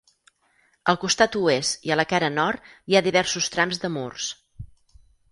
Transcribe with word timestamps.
Al 0.93 0.97
costat 1.01 1.35
oest 1.41 1.85
i 1.89 1.91
a 1.95 1.97
la 2.01 2.05
cara 2.13 2.29
nord 2.37 2.71
hi 2.93 2.97
ha 2.99 3.03
diversos 3.09 3.51
trams 3.57 3.83
de 3.85 3.91
murs. 3.99 4.31